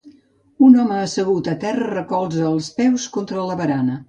[0.67, 3.97] Un home assegut a terra recolza els peus contra la barana.